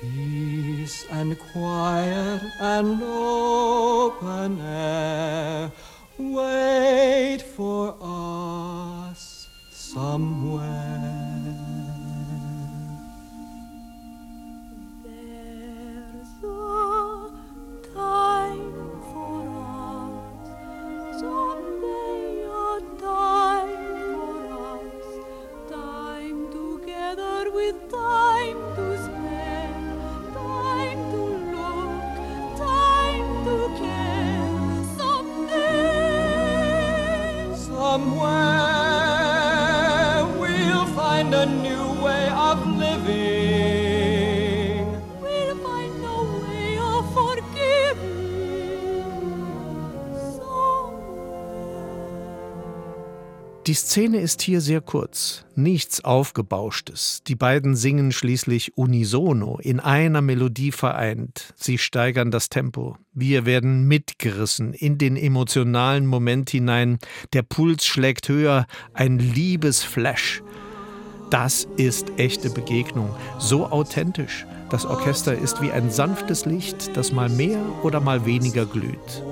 Peace 0.01 1.05
and 1.11 1.37
quiet 1.51 2.41
and 2.59 3.01
open 3.03 4.61
air. 4.61 5.71
Wait 6.17 7.41
for 7.41 7.95
us 8.01 9.47
somewhere. 9.71 11.06
Find 41.27 41.35
a 41.35 41.45
new 41.45 42.03
way 42.03 42.29
of 42.29 42.65
living. 42.77 44.07
We'll 45.21 45.57
find 45.57 46.05
a 46.05 46.23
way 46.41 46.79
of 46.79 47.13
forgiving 47.13 47.43
somewhere. 50.37 51.83
Die 53.67 53.73
Szene 53.73 54.21
ist 54.21 54.41
hier 54.41 54.61
sehr 54.61 54.79
kurz, 54.79 55.45
nichts 55.55 56.01
Aufgebauschtes. 56.05 57.23
Die 57.27 57.35
beiden 57.35 57.75
singen 57.75 58.13
schließlich 58.13 58.77
unisono, 58.77 59.59
in 59.61 59.81
einer 59.81 60.21
Melodie 60.21 60.71
vereint. 60.71 61.53
Sie 61.57 61.77
steigern 61.77 62.31
das 62.31 62.47
Tempo. 62.47 62.95
Wir 63.13 63.45
werden 63.45 63.85
mitgerissen 63.85 64.73
in 64.73 64.97
den 64.97 65.17
emotionalen 65.17 66.05
Moment 66.05 66.49
hinein. 66.51 66.99
Der 67.33 67.41
Puls 67.41 67.85
schlägt 67.85 68.29
höher, 68.29 68.65
ein 68.93 69.19
Liebesflash. 69.19 70.41
Das 71.29 71.67
ist 71.75 72.07
echte 72.17 72.49
Begegnung, 72.49 73.09
so 73.37 73.65
authentisch. 73.65 74.45
Das 74.69 74.85
Orchester 74.85 75.37
ist 75.37 75.61
wie 75.61 75.71
ein 75.71 75.91
sanftes 75.91 76.45
Licht, 76.45 76.95
das 76.95 77.11
mal 77.11 77.27
mehr 77.27 77.59
oder 77.83 77.99
mal 77.99 78.25
weniger 78.25 78.65
glüht. 78.65 79.23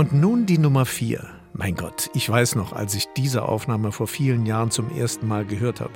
Und 0.00 0.14
nun 0.14 0.46
die 0.46 0.56
Nummer 0.56 0.86
4. 0.86 1.28
Mein 1.52 1.74
Gott, 1.74 2.08
ich 2.14 2.26
weiß 2.26 2.54
noch, 2.54 2.72
als 2.72 2.94
ich 2.94 3.04
diese 3.18 3.42
Aufnahme 3.42 3.92
vor 3.92 4.06
vielen 4.06 4.46
Jahren 4.46 4.70
zum 4.70 4.90
ersten 4.96 5.28
Mal 5.28 5.44
gehört 5.44 5.82
habe. 5.82 5.92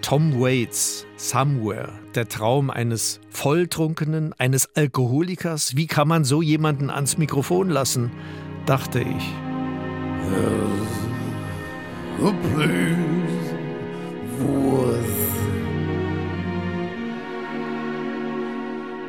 Tom 0.00 0.40
Waits, 0.40 1.04
Somewhere, 1.18 1.90
der 2.14 2.26
Traum 2.26 2.70
eines 2.70 3.20
Volltrunkenen, 3.28 4.32
eines 4.38 4.74
Alkoholikers. 4.74 5.76
Wie 5.76 5.86
kann 5.86 6.08
man 6.08 6.24
so 6.24 6.40
jemanden 6.40 6.88
ans 6.88 7.18
Mikrofon 7.18 7.68
lassen? 7.68 8.12
dachte 8.64 9.00
ich. 9.00 9.34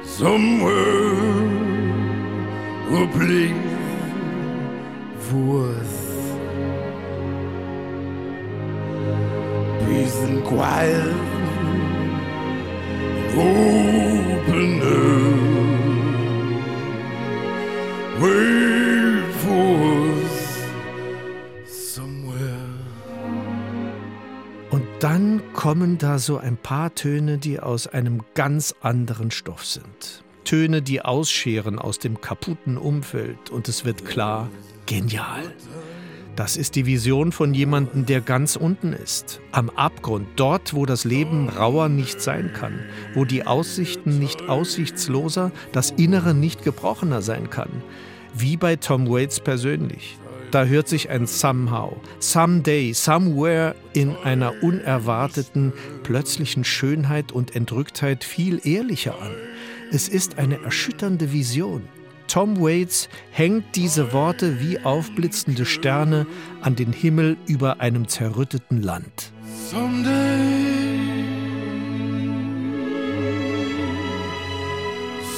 Somewhere 0.03 1.05
a 2.95 3.07
place 3.07 3.74
us. 5.33 6.05
peace 9.85 10.15
and 10.23 10.43
quiet. 10.45 11.25
Und 24.71 24.87
dann 24.99 25.41
kommen 25.53 25.97
da 25.97 26.19
so 26.19 26.37
ein 26.37 26.57
paar 26.57 26.93
Töne, 26.95 27.37
die 27.37 27.59
aus 27.59 27.87
einem 27.87 28.23
ganz 28.33 28.73
anderen 28.81 29.31
Stoff 29.31 29.65
sind. 29.65 30.24
Töne, 30.45 30.81
die 30.81 31.01
ausscheren 31.01 31.77
aus 31.77 31.99
dem 31.99 32.21
kaputten 32.21 32.77
Umfeld 32.77 33.49
und 33.49 33.67
es 33.67 33.83
wird 33.83 34.05
klar, 34.05 34.49
genial. 34.85 35.43
Das 36.35 36.57
ist 36.57 36.75
die 36.75 36.85
Vision 36.85 37.31
von 37.31 37.53
jemandem, 37.53 38.05
der 38.05 38.19
ganz 38.19 38.55
unten 38.55 38.91
ist. 38.91 39.39
Am 39.51 39.69
Abgrund, 39.69 40.27
dort, 40.35 40.73
wo 40.73 40.85
das 40.85 41.05
Leben 41.05 41.47
rauer 41.49 41.87
nicht 41.87 42.21
sein 42.21 42.51
kann, 42.53 42.79
wo 43.13 43.23
die 43.23 43.47
Aussichten 43.47 44.19
nicht 44.19 44.49
aussichtsloser, 44.49 45.51
das 45.71 45.91
Innere 45.91 46.33
nicht 46.33 46.63
gebrochener 46.63 47.21
sein 47.21 47.49
kann. 47.49 47.69
Wie 48.33 48.57
bei 48.57 48.75
Tom 48.75 49.09
Waits 49.09 49.39
persönlich. 49.39 50.17
Da 50.51 50.65
hört 50.65 50.87
sich 50.87 51.09
ein 51.09 51.25
Somehow, 51.25 51.97
Someday, 52.19 52.93
Somewhere 52.93 53.75
in 53.93 54.15
einer 54.17 54.61
unerwarteten, 54.61 55.73
plötzlichen 56.03 56.63
Schönheit 56.63 57.31
und 57.31 57.55
Entrücktheit 57.55 58.23
viel 58.23 58.59
ehrlicher 58.65 59.21
an. 59.21 59.31
Es 59.91 60.07
ist 60.09 60.37
eine 60.37 60.61
erschütternde 60.61 61.31
Vision. 61.31 61.83
Tom 62.27 62.59
Waits 62.59 63.07
hängt 63.31 63.75
diese 63.75 64.11
Worte 64.11 64.59
wie 64.59 64.79
aufblitzende 64.79 65.65
Sterne 65.65 66.25
an 66.61 66.75
den 66.75 66.91
Himmel 66.91 67.37
über 67.47 67.79
einem 67.81 68.07
zerrütteten 68.07 68.81
Land. 68.81 69.31
Someday, 69.69 70.11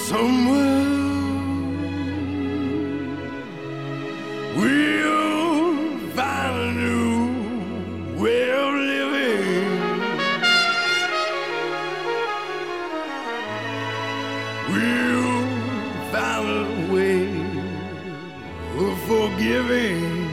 somewhere, 0.08 0.86
we'll 4.56 5.07
We'll 14.70 15.48
find 16.12 16.48
a 16.50 16.94
way 16.94 17.28
of 18.78 18.98
forgiving. 19.08 20.28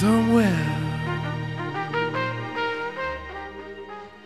Somewhere. 0.00 0.82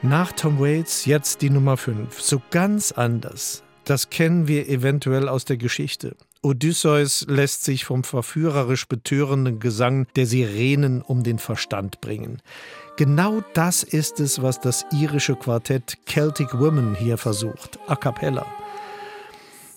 Nach 0.03 0.33
Tom 0.33 0.59
Waits 0.61 1.05
jetzt 1.05 1.43
die 1.43 1.51
Nummer 1.51 1.77
5. 1.77 2.21
So 2.21 2.41
ganz 2.51 2.93
anders. 2.93 3.63
Das 3.85 4.09
kennen 4.09 4.49
wir 4.49 4.69
eventuell 4.69 5.29
aus 5.29 5.45
der 5.45 5.57
Geschichte. 5.57 6.17
Odysseus 6.47 7.27
lässt 7.29 7.65
sich 7.65 7.85
vom 7.85 8.05
verführerisch 8.05 8.87
betörenden 8.87 9.59
Gesang 9.59 10.07
der 10.15 10.27
Sirenen 10.27 11.03
um 11.03 11.25
den 11.25 11.41
Verstand 11.41 12.01
bringen. 12.01 12.41
Genau 12.97 13.43
das 13.55 13.83
ist 13.83 14.21
es, 14.21 14.41
was 14.43 14.61
das 14.61 14.87
irische 14.93 15.35
Quartett 15.35 15.99
Celtic 16.07 16.57
Women 16.57 16.95
hier 16.95 17.19
versucht, 17.19 17.81
a 17.89 17.97
cappella. 17.97 18.47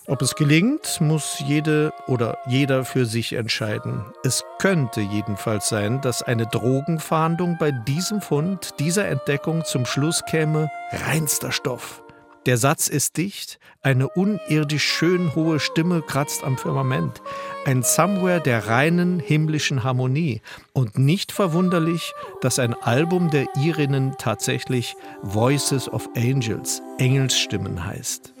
Ob 0.06 0.22
es 0.22 0.36
gelingt, 0.36 1.00
muss 1.00 1.42
jede 1.44 1.92
oder 2.06 2.38
jeder 2.46 2.84
für 2.84 3.04
sich 3.04 3.32
entscheiden. 3.32 4.04
Es 4.22 4.44
könnte 4.60 5.00
jedenfalls 5.00 5.68
sein, 5.68 6.00
dass 6.00 6.22
eine 6.22 6.46
Drogenfahndung 6.46 7.56
bei 7.58 7.72
diesem 7.72 8.20
Fund, 8.20 8.78
dieser 8.78 9.08
Entdeckung 9.08 9.64
zum 9.64 9.86
Schluss 9.86 10.22
käme, 10.24 10.70
reinster 10.92 11.50
Stoff. 11.50 12.04
Der 12.46 12.56
Satz 12.56 12.88
ist 12.88 13.18
dicht, 13.18 13.58
eine 13.82 14.08
unirdisch 14.08 14.84
schön 14.84 15.34
hohe 15.34 15.60
Stimme 15.60 16.00
kratzt 16.00 16.42
am 16.42 16.56
Firmament, 16.56 17.20
ein 17.66 17.82
Somewhere 17.82 18.40
der 18.40 18.66
reinen 18.66 19.20
himmlischen 19.20 19.84
Harmonie 19.84 20.40
und 20.72 20.98
nicht 20.98 21.32
verwunderlich, 21.32 22.14
dass 22.40 22.58
ein 22.58 22.72
Album 22.74 23.30
der 23.30 23.46
Irinnen 23.56 24.14
tatsächlich 24.18 24.96
Voices 25.22 25.86
of 25.92 26.08
Angels, 26.16 26.80
Engelsstimmen 26.98 27.84
heißt. 27.84 28.32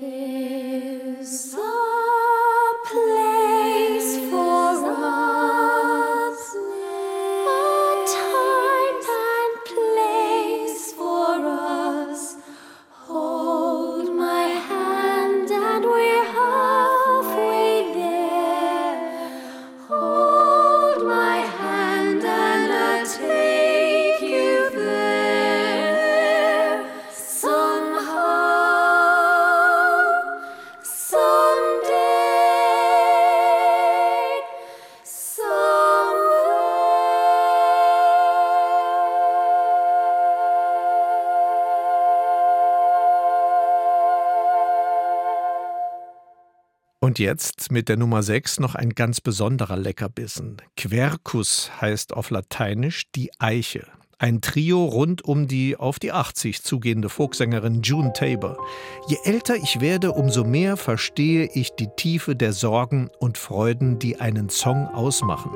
Und 47.10 47.18
jetzt 47.18 47.72
mit 47.72 47.88
der 47.88 47.96
Nummer 47.96 48.22
6 48.22 48.60
noch 48.60 48.76
ein 48.76 48.90
ganz 48.90 49.20
besonderer 49.20 49.76
Leckerbissen. 49.76 50.58
Quercus 50.76 51.68
heißt 51.80 52.14
auf 52.14 52.30
Lateinisch 52.30 53.10
die 53.16 53.32
Eiche. 53.40 53.84
Ein 54.20 54.40
Trio 54.42 54.84
rund 54.84 55.24
um 55.24 55.48
die 55.48 55.76
auf 55.76 55.98
die 55.98 56.12
80 56.12 56.62
zugehende 56.62 57.08
Folksängerin 57.08 57.82
June 57.82 58.12
Tabor. 58.12 58.64
Je 59.08 59.16
älter 59.24 59.56
ich 59.56 59.80
werde, 59.80 60.12
umso 60.12 60.44
mehr 60.44 60.76
verstehe 60.76 61.50
ich 61.52 61.72
die 61.72 61.88
Tiefe 61.96 62.36
der 62.36 62.52
Sorgen 62.52 63.10
und 63.18 63.38
Freuden, 63.38 63.98
die 63.98 64.20
einen 64.20 64.48
Song 64.48 64.86
ausmachen. 64.86 65.50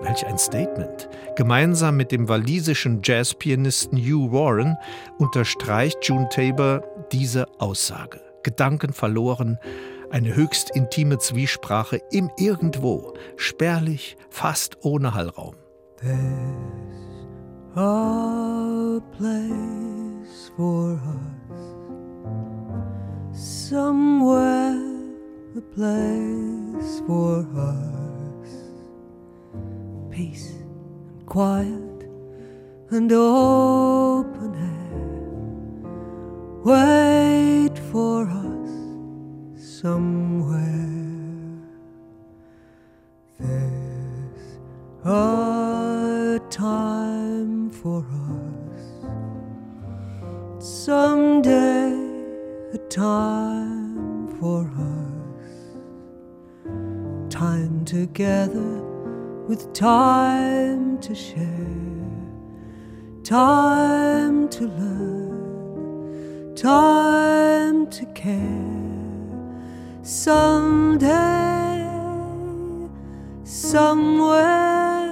Welch 0.00 0.26
ein 0.26 0.38
Statement. 0.38 1.08
Gemeinsam 1.36 1.96
mit 1.96 2.10
dem 2.10 2.28
walisischen 2.28 3.00
Jazzpianisten 3.04 3.96
Hugh 3.96 4.32
Warren 4.32 4.76
unterstreicht 5.18 5.98
June 6.02 6.28
Tabor 6.30 6.82
diese 7.12 7.46
Aussage. 7.60 8.20
Gedanken 8.42 8.92
verloren, 8.92 9.58
eine 10.16 10.34
höchst 10.34 10.70
intime 10.74 11.18
Zwiesprache 11.18 12.00
im 12.10 12.30
Irgendwo, 12.38 13.12
spärlich, 13.36 14.16
fast 14.30 14.78
ohne 14.82 15.12
Hallraum. 15.12 15.56
quiet 31.26 32.08
and 32.90 33.12
open 33.12 34.54
air. 34.54 34.96
Wait 36.64 37.78
for 37.92 38.26
us 38.26 38.46
somewhere. 39.82 40.88
There's 43.38 44.58
a 45.04 46.40
time 46.48 47.68
for 47.68 47.98
us. 48.00 48.84
Someday 50.66 51.92
a 52.72 52.78
time 52.88 54.28
for 54.40 54.62
us. 54.94 55.52
Time 57.28 57.84
together 57.84 58.82
with 59.46 59.74
time 59.74 60.98
to 61.00 61.14
share. 61.14 61.44
Time 63.24 64.48
to 64.48 64.68
learn. 64.68 66.54
Time 66.54 67.86
to 67.90 68.06
care 68.14 69.05
someday 70.06 71.82
somewhere 73.42 75.10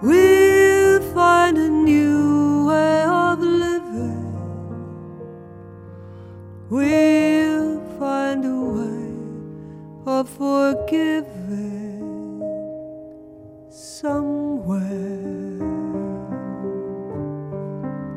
we'll 0.00 1.02
find 1.12 1.58
a 1.58 1.68
new 1.68 2.68
way 2.68 3.02
of 3.02 3.40
living 3.40 4.32
we'll 6.70 7.80
find 7.98 8.44
a 8.44 8.60
way 8.78 9.10
of 10.06 10.28
forgiving 10.28 11.26
somewhere. 13.68 14.86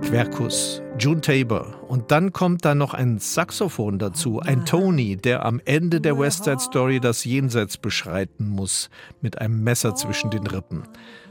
Quercus, 0.02 0.82
June 1.00 1.22
Tabor 1.22 1.82
und 1.88 2.12
dann 2.12 2.34
kommt 2.34 2.66
da 2.66 2.76
noch 2.76 2.94
ein 2.94 3.20
Saxophon 3.20 4.00
dazu, 4.00 4.42
ein 4.42 4.66
Tony, 4.66 5.16
der 5.16 5.46
am 5.46 5.62
Ende 5.64 6.02
der 6.02 6.20
West 6.20 6.44
Side 6.44 6.60
Story 6.60 7.00
das 7.00 7.24
Jenseits 7.24 7.78
beschreiten 7.78 8.50
muss, 8.50 8.90
mit 9.22 9.40
einem 9.40 9.64
Messer 9.64 9.96
zwischen 9.96 10.30
den 10.30 10.46
Rippen. 10.46 10.84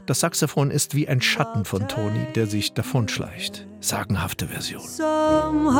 Das 0.07 0.21
Saxophon 0.21 0.71
ist 0.71 0.95
wie 0.95 1.07
ein 1.07 1.21
Schatten 1.21 1.65
von 1.65 1.87
Tony, 1.87 2.25
der 2.33 2.47
sich 2.47 2.73
davonschleicht. 2.73 3.67
Sagenhafte 3.79 4.47
Version. 4.47 4.81
Somehow, 4.81 5.77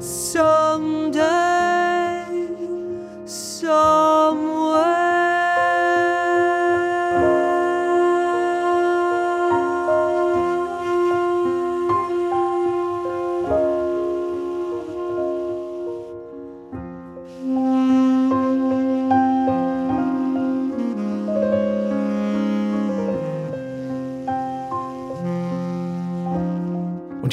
someday, 0.00 1.41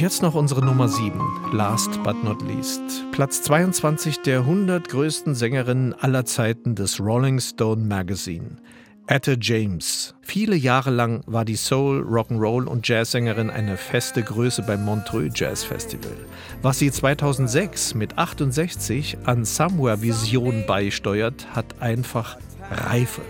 jetzt 0.09 0.23
noch 0.23 0.33
unsere 0.33 0.65
Nummer 0.65 0.89
7, 0.89 1.21
last 1.53 2.01
but 2.01 2.23
not 2.23 2.41
least. 2.41 2.81
Platz 3.11 3.43
22 3.43 4.23
der 4.23 4.39
100 4.39 4.89
größten 4.89 5.35
Sängerinnen 5.35 5.93
aller 5.93 6.25
Zeiten 6.25 6.73
des 6.73 6.99
Rolling 6.99 7.39
Stone 7.39 7.83
Magazine. 7.85 8.57
Etta 9.05 9.33
James. 9.39 10.15
Viele 10.21 10.55
Jahre 10.55 10.89
lang 10.89 11.21
war 11.27 11.45
die 11.45 11.55
Soul, 11.55 12.01
Rock'n'Roll 12.01 12.65
und 12.65 12.87
Jazzsängerin 12.87 13.51
eine 13.51 13.77
feste 13.77 14.23
Größe 14.23 14.63
beim 14.63 14.83
Montreux 14.83 15.29
Jazz 15.35 15.63
Festival. 15.63 16.17
Was 16.63 16.79
sie 16.79 16.89
2006 16.89 17.93
mit 17.93 18.17
68 18.17 19.15
an 19.25 19.45
Somewhere 19.45 20.01
Vision 20.01 20.63
beisteuert, 20.65 21.45
hat 21.53 21.79
einfach 21.81 22.37
Reife. 22.71 23.21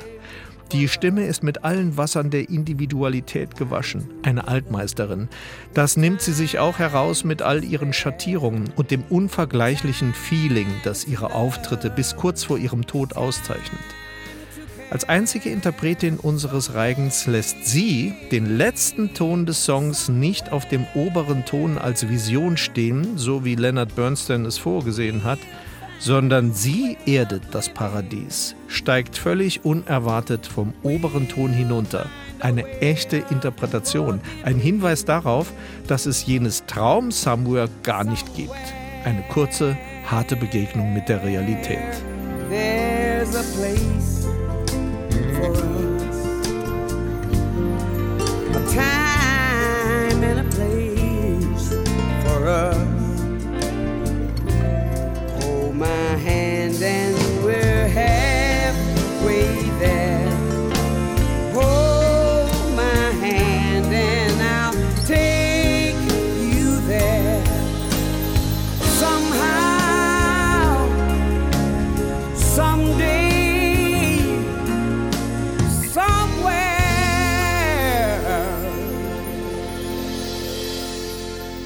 Die 0.71 0.87
Stimme 0.87 1.25
ist 1.25 1.41
mit 1.41 1.63
allen 1.63 1.97
Wassern 1.97 2.29
der 2.29 2.47
Individualität 2.47 3.55
gewaschen, 3.55 4.07
eine 4.21 4.47
Altmeisterin. 4.47 5.27
Das 5.73 5.97
nimmt 5.97 6.21
sie 6.21 6.31
sich 6.31 6.59
auch 6.59 6.77
heraus 6.77 7.23
mit 7.23 7.41
all 7.41 7.63
ihren 7.63 7.91
Schattierungen 7.91 8.69
und 8.75 8.91
dem 8.91 9.03
unvergleichlichen 9.09 10.13
Feeling, 10.13 10.67
das 10.83 11.07
ihre 11.07 11.33
Auftritte 11.33 11.89
bis 11.89 12.15
kurz 12.15 12.43
vor 12.43 12.59
ihrem 12.59 12.85
Tod 12.85 13.17
auszeichnet. 13.17 13.79
Als 14.91 15.09
einzige 15.09 15.49
Interpretin 15.49 16.17
unseres 16.17 16.75
Reigens 16.75 17.25
lässt 17.25 17.65
sie 17.65 18.13
den 18.31 18.57
letzten 18.57 19.15
Ton 19.15 19.47
des 19.47 19.65
Songs 19.65 20.07
nicht 20.07 20.51
auf 20.51 20.67
dem 20.67 20.85
oberen 20.93 21.45
Ton 21.45 21.79
als 21.79 22.09
Vision 22.09 22.57
stehen, 22.57 23.17
so 23.17 23.43
wie 23.43 23.55
Leonard 23.55 23.95
Bernstein 23.95 24.45
es 24.45 24.59
vorgesehen 24.59 25.23
hat, 25.23 25.39
sondern 25.99 26.53
sie 26.53 26.97
erdet 27.05 27.43
das 27.51 27.69
Paradies, 27.69 28.55
steigt 28.67 29.17
völlig 29.17 29.65
unerwartet 29.65 30.47
vom 30.47 30.73
oberen 30.81 31.27
Ton 31.27 31.51
hinunter. 31.51 32.07
Eine 32.39 32.65
echte 32.79 33.17
Interpretation, 33.29 34.21
ein 34.43 34.57
Hinweis 34.57 35.05
darauf, 35.05 35.51
dass 35.87 36.05
es 36.05 36.25
jenes 36.25 36.65
Traum 36.65 37.11
Somewhere 37.11 37.69
gar 37.83 38.05
nicht 38.05 38.33
gibt. 38.35 38.55
Eine 39.03 39.23
kurze, 39.29 39.77
harte 40.09 40.35
Begegnung 40.35 40.93
mit 40.93 41.09
der 41.09 41.23
Realität. 41.23 42.03
There's 42.49 43.35
a 43.35 43.43
place 43.55 44.25
for 45.35 45.51
us, 45.51 46.25
a 48.55 48.61
time 48.71 50.23
and 50.23 50.39
a 50.39 50.43
place 50.43 51.73
for 52.23 52.47
us. 52.47 52.98
My 55.79 56.17
hand 56.17 56.83
and 56.83 57.18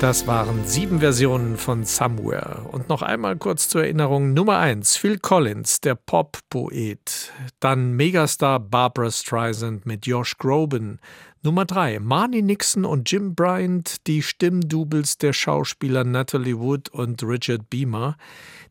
Das 0.04 0.28
waren 0.28 0.66
sieben 0.66 1.00
Versionen 1.00 1.56
von 1.56 1.86
Somewhere. 1.86 2.66
Und 2.70 2.90
noch 2.90 3.02
einmal 3.02 3.38
kurz 3.38 3.70
zur 3.70 3.84
Erinnerung: 3.84 4.34
Nummer 4.34 4.58
eins 4.58 4.98
Phil 4.98 5.18
Collins, 5.18 5.80
der 5.80 5.96
Pop-Poet. 5.96 7.32
Dann 7.62 7.94
Megastar 7.94 8.60
Barbara 8.60 9.10
Streisand 9.10 9.86
mit 9.86 10.06
Josh 10.06 10.38
Groban. 10.38 11.00
Nummer 11.42 11.64
drei 11.64 12.00
Marnie 12.00 12.42
Nixon 12.42 12.84
und 12.84 13.10
Jim 13.10 13.34
Bryant, 13.34 14.06
die 14.06 14.22
Stimmdoubles 14.22 15.20
der 15.20 15.32
Schauspieler 15.32 16.04
Natalie 16.04 16.60
Wood 16.60 16.90
und 16.90 17.24
Richard 17.24 17.70
Beamer. 17.70 18.18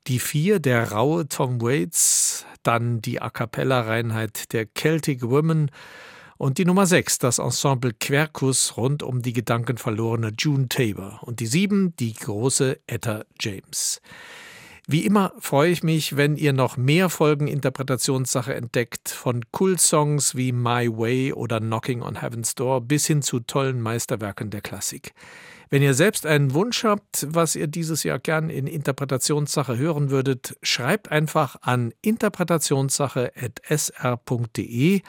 Die 0.08 0.18
vier 0.18 0.60
der 0.60 0.92
raue 0.92 1.28
Tom 1.28 1.62
Waits. 1.62 2.44
Dann 2.62 3.00
die 3.00 3.22
A 3.22 3.30
Cappella-Reinheit 3.30 4.52
der 4.52 4.66
Celtic 4.74 5.22
Women. 5.22 5.70
Und 6.42 6.58
die 6.58 6.64
Nummer 6.64 6.86
6, 6.86 7.18
das 7.18 7.38
Ensemble 7.38 7.92
Quercus 7.92 8.76
rund 8.76 9.04
um 9.04 9.22
die 9.22 9.32
gedankenverlorene 9.32 10.32
June 10.36 10.66
Tabor. 10.68 11.20
Und 11.22 11.38
die 11.38 11.46
7, 11.46 11.94
die 11.94 12.14
große 12.14 12.80
Etta 12.88 13.22
James. 13.38 14.00
Wie 14.88 15.06
immer 15.06 15.32
freue 15.38 15.70
ich 15.70 15.84
mich, 15.84 16.16
wenn 16.16 16.34
ihr 16.34 16.52
noch 16.52 16.76
mehr 16.76 17.10
Folgen 17.10 17.46
Interpretationssache 17.46 18.56
entdeckt, 18.56 19.08
von 19.08 19.44
Cool-Songs 19.56 20.34
wie 20.34 20.50
My 20.50 20.88
Way 20.90 21.32
oder 21.32 21.60
Knocking 21.60 22.02
on 22.02 22.20
Heaven's 22.20 22.56
Door 22.56 22.80
bis 22.80 23.06
hin 23.06 23.22
zu 23.22 23.38
tollen 23.38 23.80
Meisterwerken 23.80 24.50
der 24.50 24.62
Klassik. 24.62 25.14
Wenn 25.70 25.80
ihr 25.80 25.94
selbst 25.94 26.26
einen 26.26 26.54
Wunsch 26.54 26.82
habt, 26.82 27.28
was 27.30 27.54
ihr 27.54 27.68
dieses 27.68 28.02
Jahr 28.02 28.18
gern 28.18 28.50
in 28.50 28.66
Interpretationssache 28.66 29.78
hören 29.78 30.10
würdet, 30.10 30.56
schreibt 30.60 31.08
einfach 31.08 31.54
an 31.62 31.94
interpretationssache.sr.de. 32.02 35.02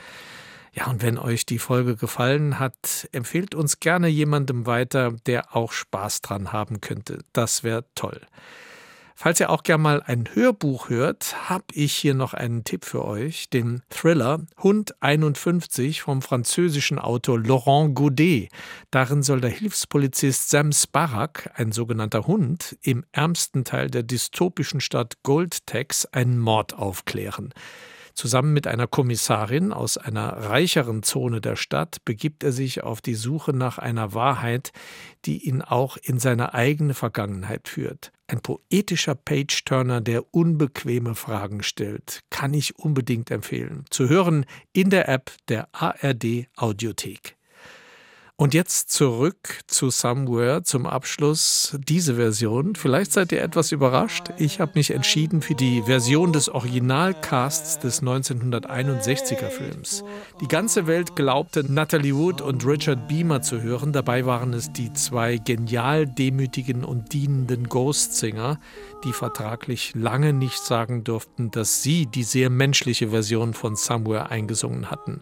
Ja, 0.75 0.88
und 0.88 1.03
wenn 1.03 1.19
euch 1.19 1.45
die 1.45 1.59
Folge 1.59 1.95
gefallen 1.95 2.57
hat, 2.57 3.07
empfehlt 3.12 3.53
uns 3.53 3.79
gerne 3.79 4.07
jemandem 4.07 4.65
weiter, 4.65 5.12
der 5.27 5.55
auch 5.55 5.71
Spaß 5.71 6.21
dran 6.21 6.51
haben 6.51 6.81
könnte. 6.81 7.19
Das 7.31 7.63
wäre 7.63 7.86
toll. 7.93 8.21
Falls 9.15 9.39
ihr 9.39 9.51
auch 9.51 9.62
gerne 9.62 9.83
mal 9.83 10.03
ein 10.03 10.27
Hörbuch 10.33 10.89
hört, 10.89 11.47
habe 11.47 11.65
ich 11.73 11.93
hier 11.93 12.15
noch 12.15 12.33
einen 12.33 12.63
Tipp 12.63 12.83
für 12.83 13.05
euch, 13.05 13.49
den 13.49 13.83
Thriller 13.89 14.41
Hund 14.57 14.95
51 15.01 16.01
vom 16.01 16.23
französischen 16.23 16.97
Autor 16.97 17.39
Laurent 17.39 17.93
Godet. 17.93 18.49
Darin 18.89 19.21
soll 19.21 19.39
der 19.39 19.51
Hilfspolizist 19.51 20.49
Sam 20.49 20.71
Sparak, 20.71 21.51
ein 21.53 21.71
sogenannter 21.71 22.25
Hund, 22.25 22.75
im 22.81 23.05
ärmsten 23.12 23.63
Teil 23.63 23.91
der 23.91 24.01
dystopischen 24.01 24.81
Stadt 24.81 25.21
Goldtex 25.21 26.05
einen 26.07 26.39
Mord 26.39 26.73
aufklären. 26.73 27.53
Zusammen 28.13 28.54
mit 28.54 28.67
einer 28.67 28.86
Kommissarin 28.86 29.73
aus 29.73 29.97
einer 29.97 30.30
reicheren 30.30 31.02
Zone 31.02 31.41
der 31.41 31.56
Stadt 31.56 31.97
begibt 32.06 32.43
er 32.43 32.52
sich 32.52 32.84
auf 32.84 33.02
die 33.02 33.15
Suche 33.15 33.54
nach 33.54 33.80
einer 33.80 34.13
Wahrheit, 34.13 34.71
die 35.26 35.47
ihn 35.47 35.62
auch 35.62 35.97
in 35.97 36.19
seine 36.19 36.54
eigene 36.54 36.93
Vergangenheit 36.93 37.67
führt. 37.67 38.12
Ein 38.28 38.41
poetischer 38.41 39.15
Page-Turner, 39.15 40.02
der 40.02 40.34
unbequeme 40.34 41.15
Fragen 41.15 41.63
stellt, 41.63 42.21
kann 42.30 42.54
ich 42.54 42.78
unbedingt 42.78 43.32
empfehlen. 43.32 43.86
Zu 43.89 44.10
hören 44.10 44.45
in 44.73 44.89
der 44.89 45.10
App 45.10 45.32
der 45.49 45.67
ARD 45.71 46.47
Audiothek. 46.56 47.36
Und 48.36 48.56
jetzt 48.56 48.89
zurück 48.89 49.60
zu 49.67 49.91
Somewhere 49.91 50.63
zum 50.63 50.88
Abschluss 50.88 51.78
diese 51.88 52.15
Version. 52.15 52.74
Vielleicht 52.74 53.12
seid 53.12 53.32
ihr 53.32 53.43
etwas 53.43 53.72
überrascht. 53.72 54.32
Ich 54.39 54.60
habe 54.60 54.72
mich 54.74 54.89
entschieden 54.89 55.43
für 55.43 55.54
die 55.54 55.84
Version 55.84 56.34
des 56.34 56.50
Originalcasts 56.50 57.78
des 57.78 58.02
1961er 58.02 59.50
Films. 59.50 60.04
Die 60.41 60.48
ganze 60.48 60.88
Welt 60.88 61.15
glaubte, 61.15 61.63
Natalie 61.72 62.15
Wood 62.15 62.41
und 62.41 62.65
Richard 62.65 63.08
Beamer 63.08 63.43
zu 63.43 63.62
hören. 63.62 63.93
Dabei 63.93 64.26
waren 64.26 64.54
es 64.54 64.74
die 64.74 64.91
zwei 64.93 65.38
genial 65.38 66.08
demütigen 66.08 66.84
und 66.84 67.13
dienenden 67.13 67.69
Ghost-Singer, 67.69 68.60
die 69.04 69.13
vertraglich 69.13 69.93
lange 69.93 70.34
nicht 70.34 70.58
sagen 70.58 71.04
durften, 71.04 71.52
dass 71.52 71.84
sie 71.84 72.08
die 72.08 72.24
sehr 72.24 72.50
menschliche 72.50 73.10
Version 73.10 73.54
von 73.54 73.76
Somewhere 73.76 74.32
eingesungen 74.32 74.89
hatten. 74.89 75.22